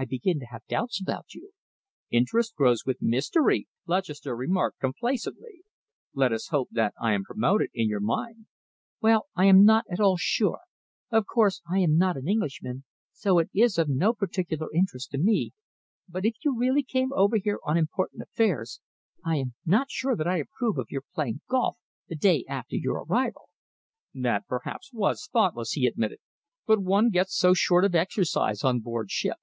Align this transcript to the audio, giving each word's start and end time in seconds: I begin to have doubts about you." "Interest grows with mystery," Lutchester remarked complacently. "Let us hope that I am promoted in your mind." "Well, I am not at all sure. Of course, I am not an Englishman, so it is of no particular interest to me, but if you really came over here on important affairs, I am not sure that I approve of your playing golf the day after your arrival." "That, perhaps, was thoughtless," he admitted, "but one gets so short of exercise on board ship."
I 0.00 0.04
begin 0.04 0.38
to 0.38 0.46
have 0.46 0.64
doubts 0.68 1.00
about 1.00 1.34
you." 1.34 1.50
"Interest 2.08 2.54
grows 2.54 2.84
with 2.86 3.02
mystery," 3.02 3.66
Lutchester 3.84 4.36
remarked 4.36 4.78
complacently. 4.78 5.62
"Let 6.14 6.32
us 6.32 6.50
hope 6.52 6.68
that 6.70 6.94
I 7.02 7.14
am 7.14 7.24
promoted 7.24 7.70
in 7.74 7.88
your 7.88 7.98
mind." 7.98 8.46
"Well, 9.00 9.26
I 9.34 9.46
am 9.46 9.64
not 9.64 9.86
at 9.90 9.98
all 9.98 10.16
sure. 10.16 10.60
Of 11.10 11.26
course, 11.26 11.62
I 11.68 11.80
am 11.80 11.96
not 11.98 12.16
an 12.16 12.28
Englishman, 12.28 12.84
so 13.12 13.40
it 13.40 13.50
is 13.52 13.76
of 13.76 13.88
no 13.88 14.12
particular 14.12 14.68
interest 14.72 15.10
to 15.10 15.18
me, 15.18 15.50
but 16.08 16.24
if 16.24 16.34
you 16.44 16.56
really 16.56 16.84
came 16.84 17.12
over 17.12 17.36
here 17.36 17.58
on 17.64 17.76
important 17.76 18.22
affairs, 18.22 18.80
I 19.24 19.38
am 19.38 19.54
not 19.66 19.90
sure 19.90 20.14
that 20.14 20.28
I 20.28 20.36
approve 20.36 20.78
of 20.78 20.90
your 20.92 21.02
playing 21.12 21.40
golf 21.50 21.76
the 22.06 22.14
day 22.14 22.44
after 22.48 22.76
your 22.76 23.02
arrival." 23.04 23.48
"That, 24.14 24.46
perhaps, 24.46 24.92
was 24.92 25.26
thoughtless," 25.26 25.72
he 25.72 25.88
admitted, 25.88 26.18
"but 26.68 26.80
one 26.80 27.10
gets 27.10 27.34
so 27.36 27.52
short 27.52 27.84
of 27.84 27.96
exercise 27.96 28.62
on 28.62 28.78
board 28.78 29.10
ship." 29.10 29.38